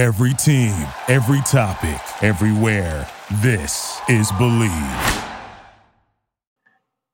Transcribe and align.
Every 0.00 0.32
team, 0.32 0.72
every 1.08 1.42
topic, 1.42 2.00
everywhere. 2.22 3.06
This 3.42 4.00
is 4.08 4.32
Bleav. 4.32 5.28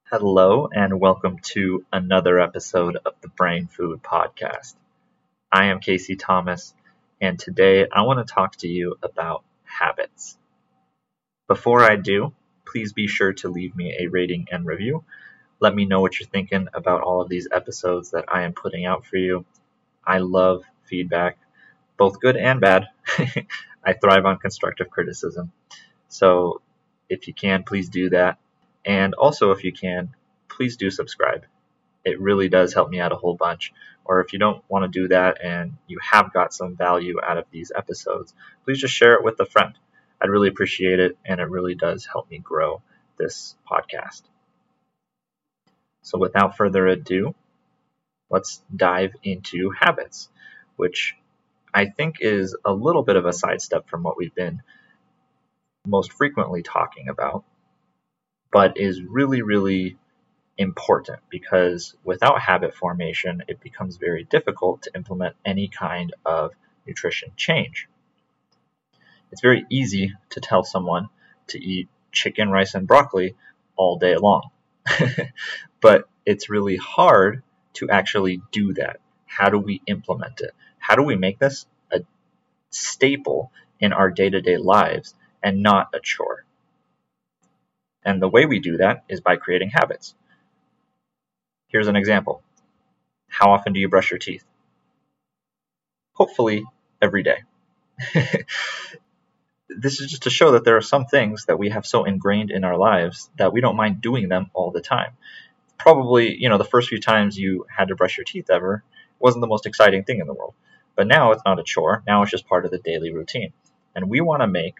Hello, 0.04 0.68
and 0.72 1.00
welcome 1.00 1.40
to 1.54 1.84
another 1.92 2.38
episode 2.38 2.96
of 3.04 3.14
the 3.22 3.28
Brain 3.28 3.66
Food 3.66 4.04
Podcast. 4.04 4.76
I 5.50 5.64
am 5.64 5.80
Casey 5.80 6.14
Thomas, 6.14 6.74
and 7.20 7.36
today 7.36 7.88
I 7.92 8.02
want 8.02 8.24
to 8.24 8.32
talk 8.32 8.54
to 8.58 8.68
you 8.68 8.94
about 9.02 9.42
habits. 9.64 10.38
Before 11.48 11.82
I 11.82 11.96
do, 11.96 12.32
please 12.64 12.92
be 12.92 13.08
sure 13.08 13.32
to 13.32 13.48
leave 13.48 13.74
me 13.74 13.96
a 13.98 14.06
rating 14.06 14.46
and 14.52 14.64
review. 14.64 15.02
Let 15.58 15.74
me 15.74 15.86
know 15.86 16.00
what 16.00 16.20
you're 16.20 16.28
thinking 16.28 16.68
about 16.72 17.00
all 17.00 17.20
of 17.20 17.28
these 17.28 17.48
episodes 17.50 18.12
that 18.12 18.26
I 18.32 18.42
am 18.42 18.52
putting 18.52 18.86
out 18.86 19.04
for 19.04 19.16
you. 19.16 19.44
I 20.06 20.18
love 20.18 20.62
feedback 20.84 21.36
both 21.96 22.20
good 22.20 22.36
and 22.36 22.60
bad. 22.60 22.86
I 23.84 23.92
thrive 23.92 24.26
on 24.26 24.38
constructive 24.38 24.90
criticism. 24.90 25.52
So 26.08 26.60
if 27.08 27.28
you 27.28 27.34
can, 27.34 27.62
please 27.62 27.88
do 27.88 28.10
that. 28.10 28.38
And 28.84 29.14
also, 29.14 29.52
if 29.52 29.64
you 29.64 29.72
can, 29.72 30.14
please 30.48 30.76
do 30.76 30.90
subscribe. 30.90 31.44
It 32.04 32.20
really 32.20 32.48
does 32.48 32.72
help 32.72 32.88
me 32.88 33.00
out 33.00 33.12
a 33.12 33.16
whole 33.16 33.34
bunch. 33.34 33.72
Or 34.04 34.20
if 34.20 34.32
you 34.32 34.38
don't 34.38 34.62
want 34.68 34.84
to 34.84 35.00
do 35.00 35.08
that 35.08 35.44
and 35.44 35.76
you 35.88 35.98
have 36.00 36.32
got 36.32 36.54
some 36.54 36.76
value 36.76 37.16
out 37.20 37.38
of 37.38 37.46
these 37.50 37.72
episodes, 37.76 38.32
please 38.64 38.80
just 38.80 38.94
share 38.94 39.14
it 39.14 39.24
with 39.24 39.40
a 39.40 39.46
friend. 39.46 39.74
I'd 40.20 40.30
really 40.30 40.48
appreciate 40.48 40.98
it, 40.98 41.18
and 41.24 41.40
it 41.40 41.50
really 41.50 41.74
does 41.74 42.06
help 42.06 42.30
me 42.30 42.38
grow 42.38 42.80
this 43.18 43.54
podcast. 43.70 44.22
So, 46.02 46.18
without 46.18 46.56
further 46.56 46.86
ado, 46.86 47.34
let's 48.30 48.62
dive 48.74 49.12
into 49.22 49.70
habits, 49.70 50.28
which 50.76 51.16
I 51.76 51.84
think 51.84 52.16
is 52.20 52.56
a 52.64 52.72
little 52.72 53.02
bit 53.02 53.16
of 53.16 53.26
a 53.26 53.34
sidestep 53.34 53.86
from 53.90 54.02
what 54.02 54.16
we've 54.16 54.34
been 54.34 54.62
most 55.86 56.10
frequently 56.10 56.62
talking 56.62 57.10
about, 57.10 57.44
but 58.50 58.78
is 58.78 59.02
really, 59.02 59.42
really 59.42 59.98
important 60.56 61.18
because 61.28 61.94
without 62.02 62.40
habit 62.40 62.74
formation, 62.74 63.42
it 63.46 63.60
becomes 63.60 63.98
very 63.98 64.24
difficult 64.24 64.84
to 64.84 64.90
implement 64.94 65.36
any 65.44 65.68
kind 65.68 66.14
of 66.24 66.52
nutrition 66.86 67.32
change. 67.36 67.90
It's 69.30 69.42
very 69.42 69.66
easy 69.68 70.14
to 70.30 70.40
tell 70.40 70.64
someone 70.64 71.10
to 71.48 71.62
eat 71.62 71.90
chicken, 72.10 72.50
rice, 72.50 72.74
and 72.74 72.86
broccoli 72.86 73.36
all 73.76 73.98
day 73.98 74.16
long, 74.16 74.48
but 75.82 76.08
it's 76.24 76.48
really 76.48 76.76
hard 76.76 77.42
to 77.74 77.90
actually 77.90 78.40
do 78.50 78.72
that. 78.72 78.96
How 79.26 79.50
do 79.50 79.58
we 79.58 79.82
implement 79.86 80.40
it? 80.40 80.54
How 80.86 80.94
do 80.94 81.02
we 81.02 81.16
make 81.16 81.40
this 81.40 81.66
a 81.90 82.02
staple 82.70 83.50
in 83.80 83.92
our 83.92 84.08
day 84.08 84.30
to 84.30 84.40
day 84.40 84.56
lives 84.56 85.16
and 85.42 85.60
not 85.60 85.88
a 85.92 85.98
chore? 85.98 86.44
And 88.04 88.22
the 88.22 88.28
way 88.28 88.46
we 88.46 88.60
do 88.60 88.76
that 88.76 89.02
is 89.08 89.20
by 89.20 89.34
creating 89.34 89.70
habits. 89.74 90.14
Here's 91.66 91.88
an 91.88 91.96
example 91.96 92.40
How 93.26 93.50
often 93.50 93.72
do 93.72 93.80
you 93.80 93.88
brush 93.88 94.12
your 94.12 94.20
teeth? 94.20 94.44
Hopefully, 96.12 96.62
every 97.02 97.24
day. 97.24 97.42
this 99.68 100.00
is 100.00 100.08
just 100.08 100.22
to 100.22 100.30
show 100.30 100.52
that 100.52 100.64
there 100.64 100.76
are 100.76 100.82
some 100.82 101.06
things 101.06 101.46
that 101.46 101.58
we 101.58 101.70
have 101.70 101.84
so 101.84 102.04
ingrained 102.04 102.52
in 102.52 102.62
our 102.62 102.78
lives 102.78 103.28
that 103.38 103.52
we 103.52 103.60
don't 103.60 103.74
mind 103.74 104.00
doing 104.00 104.28
them 104.28 104.52
all 104.54 104.70
the 104.70 104.80
time. 104.80 105.16
Probably, 105.78 106.36
you 106.36 106.48
know, 106.48 106.58
the 106.58 106.64
first 106.64 106.90
few 106.90 107.00
times 107.00 107.36
you 107.36 107.66
had 107.76 107.88
to 107.88 107.96
brush 107.96 108.16
your 108.16 108.24
teeth 108.24 108.50
ever 108.50 108.84
wasn't 109.18 109.40
the 109.40 109.48
most 109.48 109.66
exciting 109.66 110.04
thing 110.04 110.20
in 110.20 110.28
the 110.28 110.34
world. 110.34 110.54
But 110.96 111.06
now 111.06 111.32
it's 111.32 111.42
not 111.44 111.60
a 111.60 111.64
chore. 111.64 112.02
Now 112.06 112.22
it's 112.22 112.30
just 112.30 112.48
part 112.48 112.64
of 112.64 112.70
the 112.70 112.78
daily 112.78 113.12
routine. 113.12 113.52
And 113.94 114.10
we 114.10 114.20
want 114.20 114.42
to 114.42 114.46
make 114.46 114.76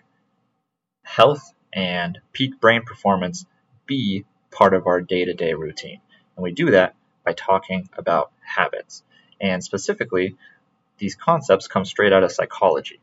health 1.05 1.53
and 1.73 2.19
peak 2.33 2.61
brain 2.61 2.83
performance 2.83 3.47
be 3.87 4.25
part 4.51 4.75
of 4.75 4.87
our 4.87 5.01
day 5.01 5.25
to 5.25 5.35
day 5.35 5.55
routine. 5.55 6.01
And 6.37 6.43
we 6.43 6.53
do 6.53 6.73
that 6.73 6.95
by 7.25 7.35
talking 7.35 7.89
about 7.97 8.33
habits. 8.41 9.03
And 9.41 9.63
specifically, 9.63 10.37
these 10.99 11.15
concepts 11.15 11.69
come 11.69 11.85
straight 11.85 12.13
out 12.13 12.25
of 12.25 12.33
psychology. 12.33 13.01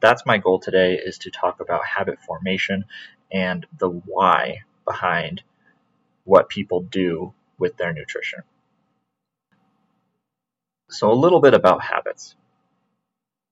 That's 0.00 0.26
my 0.26 0.38
goal 0.38 0.60
today 0.60 0.94
is 0.94 1.18
to 1.18 1.30
talk 1.30 1.60
about 1.60 1.84
habit 1.84 2.20
formation 2.20 2.84
and 3.32 3.66
the 3.78 3.88
why 3.88 4.58
behind 4.84 5.42
what 6.24 6.48
people 6.48 6.80
do 6.80 7.32
with 7.58 7.76
their 7.76 7.92
nutrition. 7.92 8.42
So, 10.90 11.10
a 11.10 11.14
little 11.14 11.40
bit 11.40 11.54
about 11.54 11.82
habits. 11.82 12.34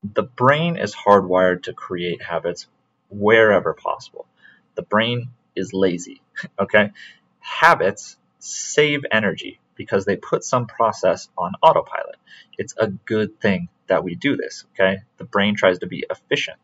The 0.03 0.23
brain 0.23 0.77
is 0.77 0.95
hardwired 0.95 1.65
to 1.65 1.73
create 1.73 2.23
habits 2.23 2.67
wherever 3.11 3.75
possible. 3.75 4.27
The 4.75 4.83
brain 4.83 5.31
is 5.55 5.73
lazy, 5.73 6.23
okay? 6.59 6.93
Habits 7.41 8.17
save 8.39 9.05
energy 9.11 9.61
because 9.75 10.05
they 10.05 10.17
put 10.17 10.45
some 10.45 10.67
process 10.67 11.29
on 11.37 11.55
autopilot. 11.63 12.17
It's 12.57 12.75
a 12.77 12.89
good 12.89 13.41
thing 13.41 13.69
that 13.87 14.05
we 14.05 14.15
do 14.15 14.37
this, 14.37 14.65
okay? 14.73 15.03
The 15.19 15.25
brain 15.25 15.57
tries 15.57 15.81
to 15.81 15.87
be 15.87 16.05
efficient. 16.09 16.59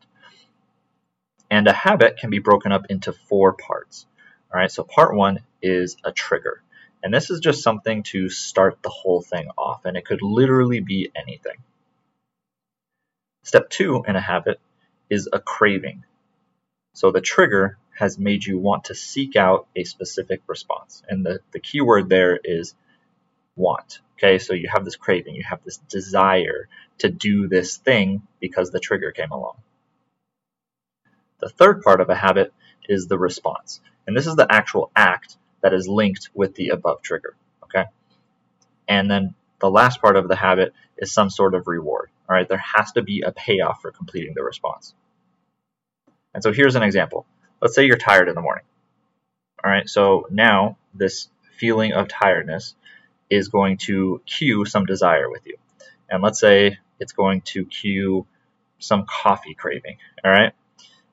And 1.49 1.67
a 1.67 1.73
habit 1.73 2.17
can 2.17 2.29
be 2.29 2.39
broken 2.39 2.71
up 2.71 2.85
into 2.89 3.13
four 3.13 3.53
parts. 3.53 4.05
All 4.51 4.59
right, 4.59 4.71
so 4.71 4.83
part 4.83 5.15
one 5.15 5.39
is 5.61 5.97
a 6.03 6.11
trigger. 6.11 6.61
And 7.03 7.13
this 7.13 7.29
is 7.29 7.41
just 7.41 7.61
something 7.61 8.03
to 8.03 8.29
start 8.29 8.81
the 8.81 8.89
whole 8.89 9.21
thing 9.21 9.49
off, 9.57 9.83
and 9.85 9.97
it 9.97 10.05
could 10.05 10.21
literally 10.21 10.79
be 10.79 11.11
anything. 11.15 11.57
Step 13.43 13.69
two 13.69 14.03
in 14.07 14.15
a 14.15 14.21
habit 14.21 14.59
is 15.09 15.27
a 15.31 15.39
craving. 15.39 16.05
So 16.93 17.11
the 17.11 17.21
trigger 17.21 17.77
has 17.99 18.17
made 18.17 18.45
you 18.45 18.57
want 18.57 18.85
to 18.85 18.95
seek 18.95 19.35
out 19.35 19.67
a 19.75 19.83
specific 19.83 20.41
response. 20.47 21.03
And 21.09 21.25
the, 21.25 21.41
the 21.51 21.59
key 21.59 21.81
word 21.81 22.07
there 22.07 22.39
is 22.41 22.73
want. 23.55 23.99
Okay, 24.17 24.39
so 24.39 24.53
you 24.53 24.69
have 24.71 24.85
this 24.85 24.95
craving, 24.95 25.35
you 25.35 25.43
have 25.49 25.63
this 25.65 25.77
desire 25.77 26.69
to 26.99 27.09
do 27.09 27.49
this 27.49 27.77
thing 27.77 28.21
because 28.39 28.71
the 28.71 28.79
trigger 28.79 29.11
came 29.11 29.31
along. 29.31 29.57
The 31.39 31.49
third 31.49 31.81
part 31.81 31.99
of 31.99 32.09
a 32.09 32.15
habit 32.15 32.53
is 32.87 33.07
the 33.07 33.17
response. 33.17 33.81
And 34.07 34.15
this 34.15 34.27
is 34.27 34.35
the 34.35 34.47
actual 34.49 34.91
act 34.95 35.37
that 35.63 35.73
is 35.73 35.87
linked 35.87 36.29
with 36.35 36.53
the 36.55 36.69
above 36.69 37.01
trigger. 37.01 37.35
Okay. 37.63 37.85
And 38.87 39.09
then 39.09 39.33
the 39.59 39.71
last 39.71 40.01
part 40.01 40.17
of 40.17 40.27
the 40.27 40.35
habit 40.35 40.73
is 40.97 41.11
some 41.11 41.29
sort 41.29 41.55
of 41.55 41.67
reward. 41.67 42.09
All 42.29 42.35
right. 42.35 42.47
There 42.47 42.63
has 42.75 42.91
to 42.91 43.01
be 43.01 43.23
a 43.25 43.31
payoff 43.31 43.81
for 43.81 43.91
completing 43.91 44.33
the 44.35 44.43
response. 44.43 44.93
And 46.33 46.43
so 46.43 46.51
here's 46.51 46.75
an 46.75 46.83
example. 46.83 47.25
Let's 47.61 47.75
say 47.75 47.85
you're 47.85 47.97
tired 47.97 48.27
in 48.27 48.35
the 48.35 48.41
morning. 48.41 48.65
All 49.63 49.71
right. 49.71 49.87
So 49.89 50.27
now 50.29 50.77
this 50.93 51.29
feeling 51.57 51.93
of 51.93 52.07
tiredness 52.07 52.75
is 53.29 53.47
going 53.47 53.77
to 53.77 54.21
cue 54.25 54.65
some 54.65 54.85
desire 54.85 55.29
with 55.29 55.47
you. 55.47 55.55
And 56.09 56.21
let's 56.21 56.39
say 56.39 56.77
it's 56.99 57.13
going 57.13 57.41
to 57.41 57.65
cue 57.65 58.27
some 58.79 59.05
coffee 59.07 59.55
craving. 59.55 59.97
All 60.23 60.31
right. 60.31 60.53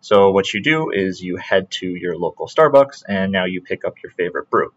So 0.01 0.31
what 0.31 0.53
you 0.53 0.63
do 0.63 0.91
is 0.91 1.21
you 1.21 1.37
head 1.37 1.71
to 1.73 1.87
your 1.87 2.17
local 2.17 2.47
Starbucks 2.47 3.03
and 3.07 3.33
now 3.33 3.45
you 3.45 3.61
pick 3.61 3.85
up 3.85 3.95
your 4.03 4.13
favorite 4.13 4.49
brew. 4.49 4.73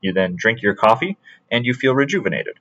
You 0.00 0.12
then 0.12 0.36
drink 0.36 0.62
your 0.62 0.74
coffee 0.74 1.18
and 1.50 1.66
you 1.66 1.74
feel 1.74 1.94
rejuvenated. 1.94 2.58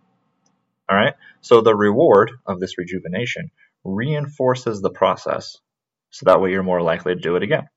All 0.90 0.98
right. 0.98 1.14
So 1.42 1.62
the 1.62 1.76
reward 1.76 2.32
of 2.46 2.60
this 2.60 2.78
rejuvenation 2.78 3.52
reinforces 3.84 4.82
the 4.82 4.90
process 4.90 5.58
so 6.10 6.26
that 6.26 6.42
way 6.42 6.52
you're 6.52 6.64
more 6.64 6.82
likely 6.82 7.16
to 7.16 7.22
do 7.22 7.36
it 7.36 7.44
again. 7.44 7.68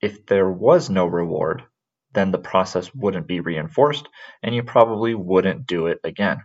If 0.00 0.26
there 0.26 0.50
was 0.50 0.90
no 0.90 1.06
reward, 1.06 1.64
then 2.12 2.30
the 2.30 2.38
process 2.38 2.94
wouldn't 2.94 3.26
be 3.26 3.40
reinforced 3.40 4.08
and 4.42 4.54
you 4.54 4.62
probably 4.62 5.14
wouldn't 5.14 5.66
do 5.66 5.86
it 5.86 6.00
again. 6.04 6.42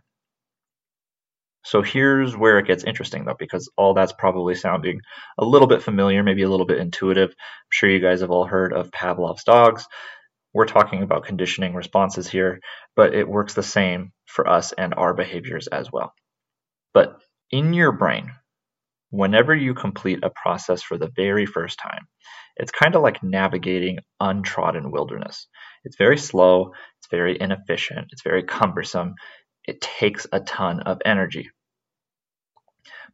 So 1.63 1.81
here's 1.81 2.35
where 2.35 2.57
it 2.57 2.67
gets 2.67 2.83
interesting 2.83 3.25
though, 3.25 3.35
because 3.37 3.69
all 3.77 3.93
that's 3.93 4.13
probably 4.13 4.55
sounding 4.55 5.01
a 5.37 5.45
little 5.45 5.67
bit 5.67 5.83
familiar, 5.83 6.23
maybe 6.23 6.41
a 6.41 6.49
little 6.49 6.65
bit 6.65 6.79
intuitive. 6.79 7.29
I'm 7.29 7.69
sure 7.69 7.89
you 7.89 7.99
guys 7.99 8.21
have 8.21 8.31
all 8.31 8.45
heard 8.45 8.73
of 8.73 8.91
Pavlov's 8.91 9.43
dogs. 9.43 9.85
We're 10.53 10.65
talking 10.65 11.03
about 11.03 11.25
conditioning 11.25 11.73
responses 11.73 12.27
here, 12.27 12.59
but 12.95 13.13
it 13.13 13.27
works 13.27 13.53
the 13.53 13.63
same 13.63 14.11
for 14.25 14.47
us 14.47 14.73
and 14.73 14.93
our 14.95 15.13
behaviors 15.13 15.67
as 15.67 15.91
well. 15.91 16.13
But 16.93 17.21
in 17.51 17.73
your 17.73 17.91
brain, 17.91 18.31
whenever 19.11 19.55
you 19.55 19.73
complete 19.73 20.19
a 20.23 20.29
process 20.29 20.81
for 20.81 20.97
the 20.97 21.11
very 21.15 21.45
first 21.45 21.79
time, 21.79 22.07
it's 22.57 22.71
kind 22.71 22.95
of 22.95 23.01
like 23.01 23.23
navigating 23.23 23.99
untrodden 24.19 24.91
wilderness. 24.91 25.47
It's 25.85 25.95
very 25.95 26.17
slow, 26.17 26.73
it's 26.99 27.07
very 27.09 27.39
inefficient, 27.39 28.07
it's 28.11 28.23
very 28.23 28.43
cumbersome, 28.43 29.15
it 29.65 29.81
takes 29.81 30.27
a 30.31 30.39
ton 30.39 30.81
of 30.81 31.01
energy. 31.05 31.49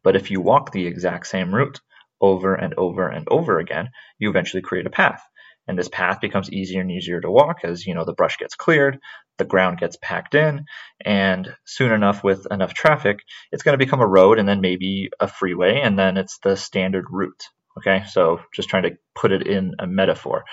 But 0.03 0.15
if 0.15 0.31
you 0.31 0.41
walk 0.41 0.71
the 0.71 0.87
exact 0.87 1.27
same 1.27 1.53
route 1.53 1.79
over 2.21 2.55
and 2.55 2.73
over 2.75 3.07
and 3.07 3.27
over 3.29 3.59
again, 3.59 3.89
you 4.19 4.29
eventually 4.29 4.61
create 4.61 4.85
a 4.85 4.91
path. 4.91 5.21
And 5.67 5.77
this 5.77 5.89
path 5.89 6.21
becomes 6.21 6.49
easier 6.51 6.81
and 6.81 6.91
easier 6.91 7.19
to 7.19 7.29
walk 7.29 7.57
as, 7.63 7.85
you 7.85 7.93
know, 7.93 8.05
the 8.05 8.13
brush 8.13 8.37
gets 8.37 8.55
cleared, 8.55 8.99
the 9.37 9.45
ground 9.45 9.79
gets 9.79 9.97
packed 10.01 10.33
in, 10.33 10.65
and 11.03 11.53
soon 11.65 11.91
enough, 11.91 12.23
with 12.23 12.47
enough 12.49 12.73
traffic, 12.73 13.19
it's 13.51 13.63
going 13.63 13.77
to 13.77 13.85
become 13.85 13.99
a 13.99 14.07
road 14.07 14.39
and 14.39 14.47
then 14.47 14.61
maybe 14.61 15.09
a 15.19 15.27
freeway, 15.27 15.81
and 15.81 15.99
then 15.99 16.15
it's 16.15 16.39
the 16.39 16.55
standard 16.55 17.05
route. 17.11 17.43
Okay, 17.77 18.03
so 18.09 18.39
just 18.55 18.69
trying 18.69 18.83
to 18.83 18.97
put 19.13 19.31
it 19.31 19.45
in 19.45 19.75
a 19.77 19.85
metaphor. 19.85 20.45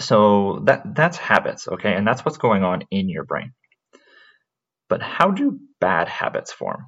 So 0.00 0.60
that 0.64 0.94
that's 0.94 1.16
habits, 1.16 1.68
okay, 1.68 1.94
and 1.94 2.06
that's 2.06 2.24
what's 2.24 2.38
going 2.38 2.64
on 2.64 2.82
in 2.90 3.08
your 3.08 3.24
brain. 3.24 3.52
But 4.88 5.02
how 5.02 5.30
do 5.30 5.60
bad 5.80 6.08
habits 6.08 6.52
form? 6.52 6.86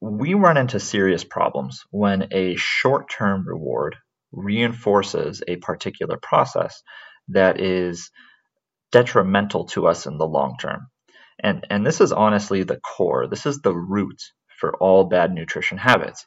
We 0.00 0.34
run 0.34 0.56
into 0.56 0.78
serious 0.78 1.24
problems 1.24 1.82
when 1.90 2.28
a 2.32 2.56
short-term 2.56 3.46
reward 3.46 3.96
reinforces 4.32 5.42
a 5.46 5.56
particular 5.56 6.18
process 6.20 6.82
that 7.28 7.60
is 7.60 8.10
detrimental 8.92 9.66
to 9.66 9.86
us 9.86 10.06
in 10.06 10.18
the 10.18 10.26
long 10.26 10.56
term. 10.60 10.88
And, 11.42 11.66
and 11.70 11.86
this 11.86 12.00
is 12.00 12.12
honestly 12.12 12.62
the 12.62 12.78
core, 12.78 13.26
this 13.26 13.46
is 13.46 13.60
the 13.60 13.74
root 13.74 14.20
for 14.60 14.76
all 14.76 15.04
bad 15.04 15.32
nutrition 15.32 15.78
habits. 15.78 16.26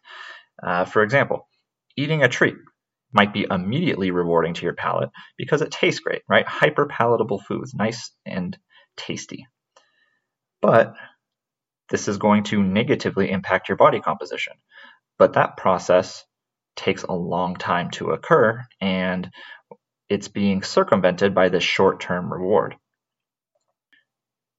Uh, 0.62 0.86
for 0.86 1.04
example, 1.04 1.48
eating 1.96 2.24
a 2.24 2.30
treat 2.30 2.56
might 3.12 3.34
be 3.34 3.48
immediately 3.50 4.12
rewarding 4.12 4.54
to 4.54 4.64
your 4.64 4.74
palate 4.74 5.10
because 5.38 5.62
it 5.62 5.72
tastes 5.72 6.00
great, 6.00 6.22
right? 6.28 6.48
Hyper 6.48 6.86
palatable 6.86 7.40
foods, 7.40 7.74
nice 7.74 8.12
and 8.26 8.58
tasty. 8.98 9.48
But 10.62 10.96
this 11.90 12.08
is 12.08 12.18
going 12.18 12.44
to 12.46 12.62
negatively 12.62 13.32
impact 13.32 13.70
your 13.70 13.78
body 13.78 14.00
composition. 14.00 14.54
But 15.18 15.34
that 15.34 15.58
process 15.58 16.26
takes 16.76 17.04
a 17.04 17.14
long 17.14 17.56
time 17.56 17.90
to 17.92 18.12
occur 18.12 18.64
and 18.80 19.30
it's 20.08 20.28
being 20.28 20.64
circumvented 20.64 21.36
by 21.36 21.50
this 21.50 21.64
short 21.64 22.00
term 22.00 22.32
reward. 22.32 22.76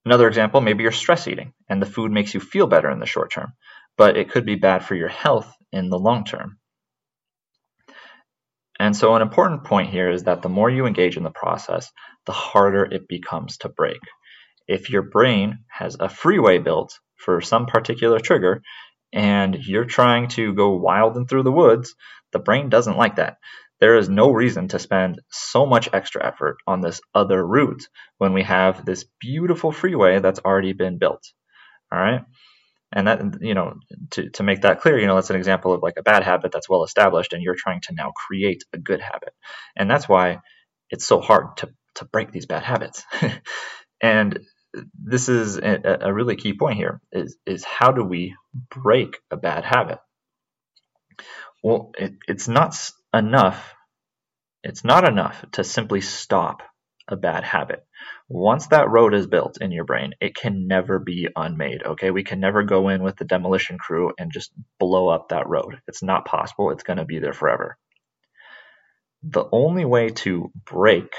Another 0.04 0.28
example, 0.28 0.60
maybe 0.60 0.82
you're 0.82 0.92
stress 0.92 1.28
eating 1.28 1.52
and 1.68 1.80
the 1.80 1.86
food 1.86 2.10
makes 2.10 2.34
you 2.34 2.40
feel 2.40 2.66
better 2.66 2.90
in 2.90 3.00
the 3.00 3.06
short 3.06 3.30
term, 3.30 3.52
but 3.96 4.16
it 4.16 4.30
could 4.30 4.46
be 4.46 4.54
bad 4.54 4.84
for 4.84 4.94
your 4.94 5.08
health 5.08 5.52
in 5.72 5.88
the 5.88 5.98
long 5.98 6.24
term. 6.24 6.58
And 8.80 8.96
so, 8.96 9.14
an 9.14 9.20
important 9.20 9.64
point 9.64 9.90
here 9.90 10.08
is 10.08 10.22
that 10.22 10.40
the 10.40 10.48
more 10.48 10.70
you 10.70 10.86
engage 10.86 11.18
in 11.18 11.22
the 11.22 11.30
process, 11.30 11.92
the 12.24 12.32
harder 12.32 12.82
it 12.82 13.08
becomes 13.08 13.58
to 13.58 13.68
break. 13.68 14.00
If 14.66 14.88
your 14.88 15.02
brain 15.02 15.64
has 15.68 15.98
a 16.00 16.08
freeway 16.08 16.56
built 16.60 16.98
for 17.16 17.42
some 17.42 17.66
particular 17.66 18.20
trigger, 18.20 18.62
and 19.12 19.54
you're 19.54 19.84
trying 19.84 20.28
to 20.28 20.54
go 20.54 20.76
wild 20.76 21.18
and 21.18 21.28
through 21.28 21.42
the 21.42 21.52
woods, 21.52 21.94
the 22.32 22.38
brain 22.38 22.70
doesn't 22.70 22.96
like 22.96 23.16
that. 23.16 23.36
There 23.80 23.98
is 23.98 24.08
no 24.08 24.30
reason 24.32 24.68
to 24.68 24.78
spend 24.78 25.20
so 25.30 25.66
much 25.66 25.90
extra 25.92 26.26
effort 26.26 26.56
on 26.66 26.80
this 26.80 27.02
other 27.14 27.46
route 27.46 27.86
when 28.16 28.32
we 28.32 28.44
have 28.44 28.86
this 28.86 29.04
beautiful 29.20 29.72
freeway 29.72 30.20
that's 30.20 30.40
already 30.40 30.72
been 30.72 30.96
built. 30.96 31.22
All 31.92 31.98
right. 31.98 32.22
And 32.92 33.08
that, 33.08 33.20
you 33.42 33.54
know, 33.54 33.74
to, 34.12 34.30
to 34.30 34.42
make 34.42 34.62
that 34.62 34.80
clear, 34.80 34.98
you 34.98 35.06
know, 35.06 35.16
that's 35.16 35.30
an 35.30 35.36
example 35.36 35.74
of 35.74 35.82
like 35.82 35.96
a 35.98 36.02
bad 36.02 36.24
habit 36.24 36.52
that's 36.52 36.68
well 36.68 36.84
established 36.84 37.32
and 37.34 37.42
you're 37.42 37.56
trying 37.56 37.82
to 37.82 37.94
now 37.94 38.12
create 38.12 38.64
a 38.72 38.78
good 38.78 39.00
habit. 39.00 39.34
And 39.76 39.90
that's 39.90 40.08
why 40.08 40.40
it's 40.90 41.06
so 41.06 41.20
hard 41.20 41.56
to, 41.58 41.70
to 41.96 42.06
break 42.06 42.32
these 42.32 42.46
bad 42.46 42.64
habits. 42.64 43.04
and 44.02 44.40
this 44.94 45.28
is 45.28 45.58
a, 45.58 45.98
a 46.02 46.14
really 46.14 46.36
key 46.36 46.54
point 46.58 46.76
here 46.78 47.00
is, 47.12 47.36
is 47.46 47.64
how 47.64 47.92
do 47.92 48.04
we 48.04 48.36
break 48.70 49.18
a 49.30 49.36
bad 49.36 49.64
habit? 49.64 49.98
Well, 51.62 51.92
it, 51.98 52.14
it's 52.28 52.48
not 52.48 52.76
enough. 53.14 53.74
It's 54.64 54.84
not 54.84 55.08
enough 55.08 55.44
to 55.52 55.64
simply 55.64 56.00
stop 56.02 56.62
a 57.10 57.16
bad 57.16 57.44
habit. 57.44 57.84
Once 58.28 58.68
that 58.68 58.88
road 58.88 59.14
is 59.14 59.26
built 59.26 59.58
in 59.60 59.72
your 59.72 59.84
brain, 59.84 60.12
it 60.20 60.34
can 60.34 60.66
never 60.66 60.98
be 60.98 61.28
unmade. 61.36 61.82
Okay, 61.84 62.10
we 62.10 62.24
can 62.24 62.40
never 62.40 62.62
go 62.62 62.88
in 62.88 63.02
with 63.02 63.16
the 63.16 63.24
demolition 63.24 63.78
crew 63.78 64.12
and 64.18 64.32
just 64.32 64.52
blow 64.78 65.08
up 65.08 65.28
that 65.28 65.48
road. 65.48 65.80
It's 65.88 66.02
not 66.02 66.24
possible. 66.24 66.70
It's 66.70 66.82
going 66.82 66.98
to 66.98 67.04
be 67.04 67.18
there 67.18 67.32
forever. 67.32 67.76
The 69.22 69.44
only 69.52 69.84
way 69.84 70.10
to 70.10 70.50
break, 70.64 71.12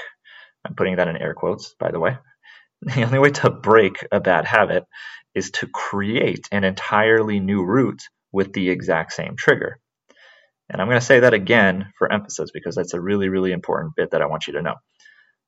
I'm 0.64 0.74
putting 0.74 0.96
that 0.96 1.08
in 1.08 1.16
air 1.16 1.34
quotes, 1.34 1.74
by 1.78 1.90
the 1.90 2.00
way, 2.00 2.18
the 2.82 3.04
only 3.04 3.18
way 3.18 3.30
to 3.30 3.50
break 3.50 4.04
a 4.10 4.20
bad 4.20 4.44
habit 4.44 4.84
is 5.34 5.50
to 5.52 5.66
create 5.66 6.46
an 6.50 6.64
entirely 6.64 7.40
new 7.40 7.62
route 7.62 8.02
with 8.32 8.52
the 8.52 8.70
exact 8.70 9.12
same 9.12 9.36
trigger. 9.36 9.78
And 10.68 10.80
I'm 10.80 10.88
going 10.88 11.00
to 11.00 11.04
say 11.06 11.20
that 11.20 11.34
again 11.34 11.92
for 11.98 12.10
emphasis 12.10 12.50
because 12.52 12.74
that's 12.74 12.94
a 12.94 13.00
really, 13.00 13.28
really 13.28 13.52
important 13.52 13.94
bit 13.94 14.12
that 14.12 14.22
I 14.22 14.26
want 14.26 14.46
you 14.46 14.54
to 14.54 14.62
know. 14.62 14.76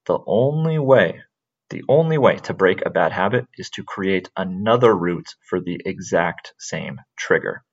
The 0.06 0.18
only 0.26 0.78
way, 0.78 1.22
the 1.70 1.82
only 1.88 2.18
way 2.18 2.36
to 2.36 2.54
break 2.54 2.84
a 2.84 2.90
bad 2.90 3.12
habit 3.12 3.46
is 3.56 3.70
to 3.70 3.84
create 3.84 4.28
another 4.36 4.94
route 4.94 5.34
for 5.48 5.60
the 5.60 5.80
exact 5.84 6.52
same 6.58 7.00
trigger. 7.16 7.64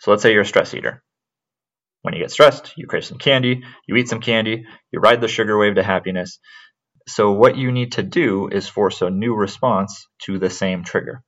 So 0.00 0.10
let's 0.10 0.22
say 0.22 0.32
you're 0.32 0.42
a 0.42 0.46
stress 0.46 0.74
eater. 0.74 1.02
When 2.02 2.14
you 2.14 2.20
get 2.20 2.32
stressed, 2.32 2.76
you 2.76 2.88
crave 2.88 3.04
some 3.04 3.18
candy, 3.18 3.62
you 3.86 3.94
eat 3.94 4.08
some 4.08 4.20
candy, 4.20 4.66
you 4.90 4.98
ride 4.98 5.20
the 5.20 5.28
sugar 5.28 5.56
wave 5.56 5.76
to 5.76 5.84
happiness, 5.84 6.40
so 7.08 7.32
what 7.32 7.56
you 7.56 7.72
need 7.72 7.92
to 7.92 8.02
do 8.02 8.48
is 8.48 8.68
force 8.68 9.02
a 9.02 9.10
new 9.10 9.34
response 9.34 10.06
to 10.22 10.38
the 10.38 10.50
same 10.50 10.84
trigger. 10.84 11.22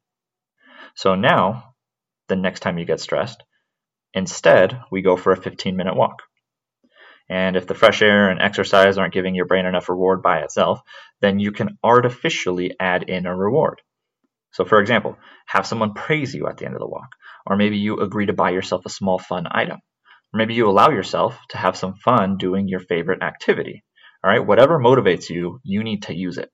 So 0.96 1.14
now, 1.14 1.74
the 2.28 2.36
next 2.36 2.60
time 2.60 2.78
you 2.78 2.84
get 2.84 3.00
stressed, 3.00 3.42
instead 4.12 4.80
we 4.90 5.02
go 5.02 5.16
for 5.16 5.32
a 5.32 5.40
15 5.40 5.76
minute 5.76 5.96
walk. 5.96 6.22
And 7.28 7.56
if 7.56 7.66
the 7.66 7.74
fresh 7.74 8.02
air 8.02 8.28
and 8.28 8.40
exercise 8.40 8.98
aren't 8.98 9.14
giving 9.14 9.34
your 9.34 9.46
brain 9.46 9.66
enough 9.66 9.88
reward 9.88 10.22
by 10.22 10.40
itself, 10.40 10.80
then 11.20 11.38
you 11.38 11.52
can 11.52 11.78
artificially 11.82 12.74
add 12.78 13.04
in 13.04 13.26
a 13.26 13.34
reward. 13.34 13.80
So, 14.52 14.64
for 14.64 14.80
example, 14.80 15.16
have 15.46 15.66
someone 15.66 15.94
praise 15.94 16.34
you 16.34 16.46
at 16.46 16.58
the 16.58 16.66
end 16.66 16.74
of 16.74 16.80
the 16.80 16.86
walk, 16.86 17.08
or 17.46 17.56
maybe 17.56 17.78
you 17.78 18.00
agree 18.00 18.26
to 18.26 18.32
buy 18.32 18.50
yourself 18.50 18.86
a 18.86 18.90
small 18.90 19.18
fun 19.18 19.46
item, 19.50 19.78
or 20.32 20.38
maybe 20.38 20.54
you 20.54 20.68
allow 20.68 20.90
yourself 20.90 21.38
to 21.48 21.56
have 21.56 21.76
some 21.76 21.94
fun 21.94 22.36
doing 22.36 22.68
your 22.68 22.80
favorite 22.80 23.22
activity. 23.22 23.84
All 24.22 24.30
right, 24.30 24.46
whatever 24.46 24.78
motivates 24.78 25.28
you, 25.28 25.60
you 25.64 25.82
need 25.82 26.04
to 26.04 26.14
use 26.14 26.38
it. 26.38 26.50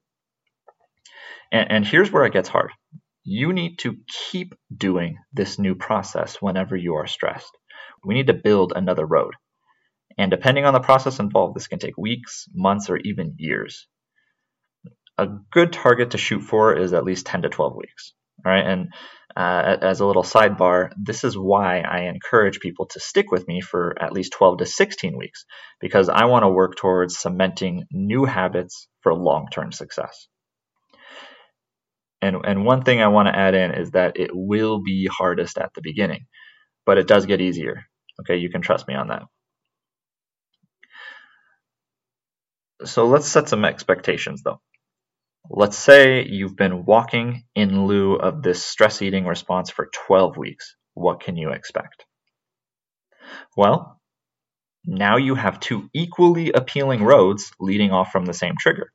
And, 1.52 1.70
and 1.70 1.86
here's 1.86 2.10
where 2.10 2.24
it 2.24 2.32
gets 2.32 2.48
hard. 2.48 2.70
You 3.22 3.52
need 3.52 3.78
to 3.80 3.96
keep 4.30 4.54
doing 4.74 5.18
this 5.32 5.58
new 5.58 5.74
process 5.74 6.36
whenever 6.40 6.76
you 6.76 6.94
are 6.94 7.06
stressed. 7.06 7.50
We 8.04 8.14
need 8.14 8.28
to 8.28 8.34
build 8.34 8.72
another 8.74 9.04
road. 9.04 9.34
And 10.18 10.30
depending 10.30 10.64
on 10.64 10.74
the 10.74 10.80
process 10.80 11.18
involved, 11.18 11.56
this 11.56 11.68
can 11.68 11.78
take 11.78 11.96
weeks, 11.96 12.46
months, 12.54 12.90
or 12.90 12.96
even 12.98 13.34
years. 13.38 13.86
A 15.18 15.28
good 15.52 15.72
target 15.72 16.12
to 16.12 16.18
shoot 16.18 16.40
for 16.40 16.76
is 16.76 16.92
at 16.92 17.04
least 17.04 17.26
10 17.26 17.42
to 17.42 17.48
12 17.48 17.76
weeks. 17.76 18.12
All 18.44 18.52
right, 18.52 18.66
and 18.66 18.88
uh, 19.36 19.76
as 19.82 20.00
a 20.00 20.06
little 20.06 20.22
sidebar, 20.22 20.90
this 20.96 21.24
is 21.24 21.36
why 21.36 21.80
I 21.80 22.02
encourage 22.02 22.60
people 22.60 22.86
to 22.86 23.00
stick 23.00 23.30
with 23.30 23.46
me 23.46 23.60
for 23.60 23.94
at 24.00 24.12
least 24.12 24.32
12 24.32 24.58
to 24.58 24.66
16 24.66 25.16
weeks, 25.16 25.44
because 25.80 26.08
I 26.08 26.24
want 26.24 26.44
to 26.44 26.48
work 26.48 26.76
towards 26.76 27.18
cementing 27.18 27.84
new 27.92 28.24
habits 28.24 28.88
for 29.02 29.14
long 29.14 29.48
term 29.52 29.72
success. 29.72 30.26
And, 32.22 32.36
and 32.44 32.64
one 32.64 32.82
thing 32.82 33.00
I 33.00 33.08
want 33.08 33.28
to 33.28 33.36
add 33.36 33.54
in 33.54 33.72
is 33.72 33.92
that 33.92 34.18
it 34.18 34.30
will 34.32 34.82
be 34.82 35.08
hardest 35.10 35.58
at 35.58 35.72
the 35.74 35.80
beginning, 35.82 36.26
but 36.84 36.98
it 36.98 37.06
does 37.06 37.26
get 37.26 37.40
easier. 37.40 37.84
Okay, 38.20 38.36
you 38.36 38.50
can 38.50 38.62
trust 38.62 38.88
me 38.88 38.94
on 38.94 39.08
that. 39.08 39.22
So 42.84 43.06
let's 43.06 43.26
set 43.26 43.48
some 43.48 43.64
expectations 43.64 44.42
though. 44.42 44.60
Let's 45.48 45.76
say 45.76 46.24
you've 46.26 46.56
been 46.56 46.84
walking 46.84 47.44
in 47.54 47.86
lieu 47.86 48.14
of 48.14 48.42
this 48.42 48.64
stress 48.64 49.02
eating 49.02 49.26
response 49.26 49.70
for 49.70 49.90
12 50.06 50.36
weeks. 50.36 50.76
What 50.94 51.20
can 51.20 51.36
you 51.36 51.50
expect? 51.50 52.04
Well, 53.56 54.00
now 54.84 55.16
you 55.16 55.34
have 55.34 55.60
two 55.60 55.88
equally 55.92 56.52
appealing 56.52 57.02
roads 57.02 57.52
leading 57.60 57.90
off 57.90 58.12
from 58.12 58.26
the 58.26 58.32
same 58.32 58.54
trigger. 58.58 58.92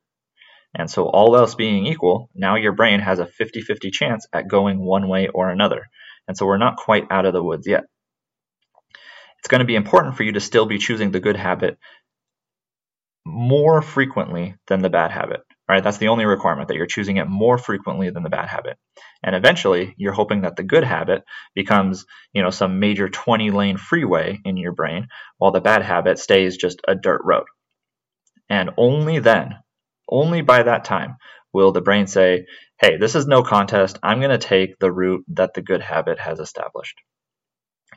And 0.74 0.90
so, 0.90 1.04
all 1.04 1.36
else 1.36 1.54
being 1.54 1.86
equal, 1.86 2.28
now 2.34 2.56
your 2.56 2.72
brain 2.72 3.00
has 3.00 3.18
a 3.18 3.26
50 3.26 3.62
50 3.62 3.90
chance 3.90 4.26
at 4.32 4.48
going 4.48 4.78
one 4.78 5.08
way 5.08 5.28
or 5.28 5.48
another. 5.48 5.86
And 6.28 6.36
so, 6.36 6.44
we're 6.44 6.58
not 6.58 6.76
quite 6.76 7.06
out 7.10 7.24
of 7.24 7.32
the 7.32 7.42
woods 7.42 7.66
yet. 7.66 7.84
It's 9.38 9.48
going 9.48 9.60
to 9.60 9.66
be 9.66 9.76
important 9.76 10.16
for 10.16 10.22
you 10.22 10.32
to 10.32 10.40
still 10.40 10.66
be 10.66 10.78
choosing 10.78 11.12
the 11.12 11.20
good 11.20 11.36
habit 11.36 11.78
more 13.26 13.82
frequently 13.82 14.54
than 14.68 14.80
the 14.80 14.90
bad 14.90 15.10
habit 15.10 15.42
right? 15.68 15.82
That's 15.82 15.98
the 15.98 16.08
only 16.08 16.24
requirement 16.24 16.68
that 16.68 16.76
you're 16.76 16.86
choosing 16.86 17.16
it 17.16 17.28
more 17.28 17.58
frequently 17.58 18.10
than 18.10 18.22
the 18.22 18.30
bad 18.30 18.48
habit. 18.48 18.78
And 19.22 19.34
eventually, 19.34 19.94
you're 19.96 20.12
hoping 20.12 20.42
that 20.42 20.56
the 20.56 20.62
good 20.62 20.84
habit 20.84 21.24
becomes, 21.54 22.04
you 22.32 22.42
know, 22.42 22.50
some 22.50 22.78
major 22.78 23.08
20 23.08 23.50
lane 23.50 23.76
freeway 23.76 24.38
in 24.44 24.56
your 24.56 24.72
brain, 24.72 25.08
while 25.38 25.50
the 25.50 25.60
bad 25.60 25.82
habit 25.82 26.18
stays 26.18 26.56
just 26.56 26.80
a 26.86 26.94
dirt 26.94 27.22
road. 27.24 27.46
And 28.48 28.70
only 28.76 29.18
then, 29.18 29.56
only 30.08 30.42
by 30.42 30.62
that 30.62 30.84
time, 30.84 31.16
will 31.52 31.72
the 31.72 31.80
brain 31.80 32.06
say, 32.06 32.46
hey, 32.80 32.96
this 32.96 33.14
is 33.14 33.26
no 33.26 33.42
contest. 33.42 33.98
I'm 34.02 34.20
going 34.20 34.38
to 34.38 34.38
take 34.38 34.78
the 34.78 34.92
route 34.92 35.24
that 35.28 35.54
the 35.54 35.62
good 35.62 35.80
habit 35.80 36.20
has 36.20 36.38
established. 36.38 36.96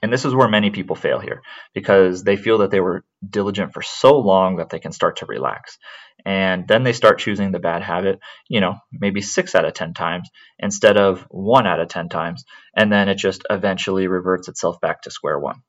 And 0.02 0.12
this 0.12 0.26
is 0.26 0.34
where 0.34 0.48
many 0.48 0.70
people 0.70 0.96
fail 0.96 1.20
here 1.20 1.42
because 1.74 2.24
they 2.24 2.36
feel 2.36 2.60
that 2.60 2.72
they 2.72 2.80
were 2.80 3.04
diligent 3.28 3.74
for 3.74 3.82
so 3.82 4.20
long 4.20 4.58
that 4.58 4.70
they 4.70 4.80
can 4.80 4.92
start 4.92 5.18
to 5.18 5.26
relax. 5.26 5.78
And 6.26 6.68
then 6.68 6.84
they 6.84 6.94
start 6.94 7.20
choosing 7.20 7.52
the 7.52 7.60
bad 7.60 7.82
habit, 7.82 8.20
you 8.50 8.62
know, 8.62 8.76
maybe 8.92 9.22
six 9.22 9.56
out 9.56 9.66
of 9.66 9.74
10 9.74 9.94
times 9.94 10.30
instead 10.58 10.98
of 10.98 11.22
one 11.30 11.66
out 11.66 11.80
of 11.80 11.88
10 11.88 12.10
times. 12.10 12.44
And 12.76 12.92
then 12.92 13.10
it 13.10 13.18
just 13.18 13.44
eventually 13.50 14.08
reverts 14.08 14.48
itself 14.48 14.82
back 14.82 15.04
to 15.04 15.12
square 15.12 15.40
one. 15.40 15.62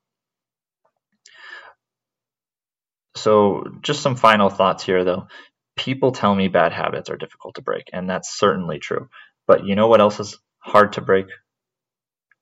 So, 3.15 3.65
just 3.81 4.01
some 4.01 4.15
final 4.15 4.49
thoughts 4.49 4.83
here 4.83 5.03
though. 5.03 5.27
People 5.75 6.11
tell 6.11 6.33
me 6.33 6.47
bad 6.47 6.73
habits 6.73 7.09
are 7.09 7.17
difficult 7.17 7.55
to 7.55 7.61
break, 7.61 7.89
and 7.93 8.09
that's 8.09 8.37
certainly 8.37 8.79
true. 8.79 9.09
But 9.47 9.65
you 9.65 9.75
know 9.75 9.87
what 9.87 10.01
else 10.01 10.19
is 10.19 10.37
hard 10.59 10.93
to 10.93 11.01
break? 11.01 11.27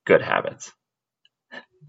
Good 0.05 0.21
habits. 0.21 0.71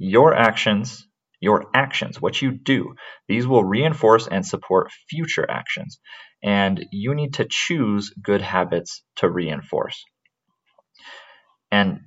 Your 0.02 0.34
actions, 0.34 1.06
your 1.40 1.66
actions, 1.74 2.20
what 2.20 2.40
you 2.40 2.52
do, 2.52 2.94
these 3.28 3.46
will 3.46 3.62
reinforce 3.62 4.26
and 4.26 4.46
support 4.46 4.90
future 5.10 5.48
actions. 5.48 6.00
And 6.42 6.86
you 6.90 7.14
need 7.14 7.34
to 7.34 7.46
choose 7.48 8.10
good 8.22 8.40
habits 8.40 9.02
to 9.16 9.28
reinforce. 9.28 10.02
And 11.70 12.00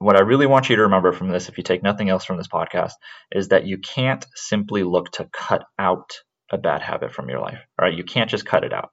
what 0.00 0.16
I 0.16 0.22
really 0.22 0.46
want 0.46 0.68
you 0.68 0.76
to 0.76 0.82
remember 0.82 1.12
from 1.12 1.28
this, 1.28 1.48
if 1.48 1.58
you 1.58 1.62
take 1.62 1.84
nothing 1.84 2.08
else 2.08 2.24
from 2.24 2.38
this 2.38 2.48
podcast, 2.48 2.94
is 3.30 3.48
that 3.48 3.66
you 3.66 3.78
can't 3.78 4.26
simply 4.34 4.82
look 4.82 5.12
to 5.12 5.28
cut 5.32 5.62
out 5.78 6.10
a 6.50 6.58
bad 6.58 6.82
habit 6.82 7.12
from 7.12 7.28
your 7.28 7.38
life. 7.38 7.60
All 7.78 7.86
right, 7.86 7.96
you 7.96 8.02
can't 8.02 8.30
just 8.30 8.46
cut 8.46 8.64
it 8.64 8.72
out. 8.72 8.90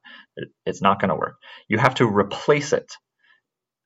It's 0.68 0.84
not 0.84 1.02
going 1.02 1.10
to 1.10 1.16
work. 1.16 1.38
You 1.68 1.80
have 1.80 1.96
to 1.96 2.06
replace 2.06 2.74
it. 2.74 2.94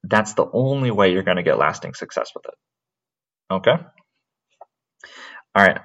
That's 0.03 0.33
the 0.33 0.47
only 0.51 0.91
way 0.91 1.13
you're 1.13 1.23
going 1.23 1.37
to 1.37 1.43
get 1.43 1.57
lasting 1.57 1.93
success 1.93 2.31
with 2.35 2.43
it. 2.45 3.53
Okay? 3.53 3.83
All 5.55 5.65
right, 5.65 5.79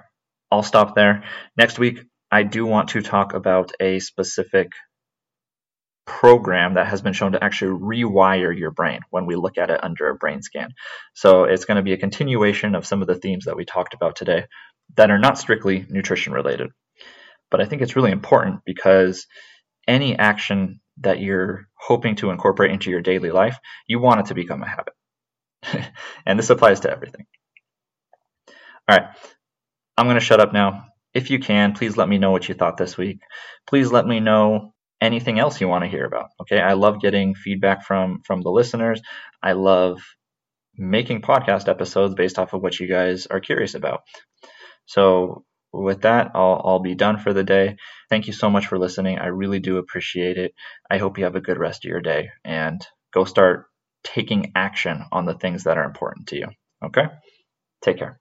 I'll 0.51 0.63
stop 0.63 0.95
there. 0.95 1.25
Next 1.57 1.79
week, 1.79 2.01
I 2.31 2.43
do 2.43 2.67
want 2.67 2.91
to 2.91 3.03
talk 3.03 3.35
about 3.35 3.73
a 3.81 4.01
specific 4.01 4.73
program 6.07 6.75
that 6.75 6.87
has 6.87 7.01
been 7.01 7.13
shown 7.13 7.33
to 7.33 7.43
actually 7.43 7.79
rewire 7.79 8.57
your 8.57 8.71
brain 8.71 9.01
when 9.11 9.27
we 9.27 9.37
look 9.37 9.57
at 9.57 9.71
it 9.71 9.83
under 9.83 10.09
a 10.09 10.15
brain 10.15 10.43
scan. 10.43 10.71
So 11.15 11.45
it's 11.45 11.65
going 11.65 11.77
to 11.77 11.83
be 11.83 11.93
a 11.93 11.99
continuation 11.99 12.75
of 12.75 12.87
some 12.87 13.01
of 13.01 13.09
the 13.09 13.15
themes 13.15 13.47
that 13.47 13.57
we 13.57 13.65
talked 13.65 13.95
about 13.95 14.17
today 14.17 14.45
that 14.97 15.11
are 15.11 15.19
not 15.19 15.39
strictly 15.39 15.87
nutrition 15.89 16.33
related. 16.33 16.71
But 17.51 17.61
I 17.61 17.65
think 17.65 17.83
it's 17.83 17.97
really 17.97 18.13
important 18.13 18.61
because 18.67 19.27
any 19.89 20.19
action 20.19 20.81
that 20.99 21.21
you're 21.21 21.67
hoping 21.75 22.17
to 22.17 22.31
incorporate 22.31 22.71
into 22.71 22.91
your 22.91 23.01
daily 23.01 23.31
life, 23.31 23.59
you 23.87 23.99
want 23.99 24.21
it 24.21 24.27
to 24.27 24.35
become 24.35 24.63
a 24.63 24.69
habit. 24.69 24.95
and 26.27 26.39
this 26.39 26.51
applies 26.51 26.81
to 26.81 26.91
everything. 26.91 27.27
All 28.89 28.97
right, 28.97 29.09
I'm 29.97 30.07
going 30.07 30.19
to 30.19 30.25
shut 30.25 30.41
up 30.41 30.53
now. 30.53 30.87
If 31.15 31.31
you 31.31 31.39
can, 31.39 31.73
please 31.73 31.97
let 31.97 32.09
me 32.09 32.19
know 32.19 32.33
what 32.33 32.49
you 32.49 32.55
thought 32.55 32.77
this 32.77 32.99
week. 32.99 33.21
Please 33.67 33.91
let 33.91 34.07
me 34.07 34.21
know 34.21 34.75
anything 35.01 35.39
else 35.39 35.61
you 35.61 35.69
want 35.69 35.85
to 35.85 35.91
hear 35.91 36.05
about. 36.05 36.27
Okay, 36.43 36.61
I 36.61 36.73
love 36.75 37.01
getting 37.01 37.35
feedback 37.35 37.87
from 37.87 38.21
from 38.27 38.43
the 38.43 38.51
listeners. 38.51 39.01
I 39.43 39.53
love 39.53 40.01
making 40.77 41.23
podcast 41.23 41.69
episodes 41.69 42.15
based 42.15 42.39
off 42.39 42.53
of 42.53 42.63
what 42.63 42.79
you 42.81 42.89
guys 42.89 43.27
are 43.27 43.41
curious 43.41 43.75
about. 43.75 44.01
So 44.87 45.45
with 45.73 46.03
that, 46.03 46.33
I'll, 46.35 46.61
I'll 46.65 46.81
be 46.81 46.95
done 46.95 47.19
for 47.19 47.33
the 47.33 47.45
day. 47.45 47.77
Thank 48.11 48.27
you 48.27 48.33
so 48.33 48.51
much 48.51 48.67
for 48.67 48.79
listening. 48.79 49.19
I 49.19 49.27
really 49.27 49.61
do 49.61 49.79
appreciate 49.79 50.37
it. 50.37 50.53
I 50.91 50.99
hope 50.99 51.19
you 51.19 51.25
have 51.25 51.37
a 51.37 51.41
good 51.41 51.59
rest 51.59 51.85
of 51.85 51.89
your 51.89 52.01
day 52.01 52.31
and 52.45 52.85
go 53.13 53.25
start 53.25 53.67
taking 54.03 54.53
action 54.55 55.05
on 55.11 55.25
the 55.25 55.35
things 55.35 55.65
that 55.65 55.79
are 55.79 55.85
important 55.85 56.29
to 56.29 56.37
you. 56.37 56.49
Okay? 56.85 57.07
Take 57.83 57.99
care. 57.99 58.21